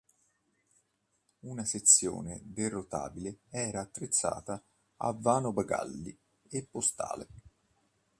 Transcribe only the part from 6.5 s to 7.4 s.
postale.